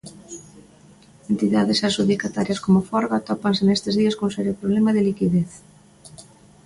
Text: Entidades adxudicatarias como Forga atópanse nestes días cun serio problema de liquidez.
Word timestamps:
Entidades 1.31 1.79
adxudicatarias 1.87 2.61
como 2.65 2.85
Forga 2.89 3.15
atópanse 3.17 3.63
nestes 3.65 3.93
días 3.99 4.15
cun 4.17 4.31
serio 4.37 4.59
problema 4.61 4.91
de 4.93 5.05
liquidez. 5.09 5.49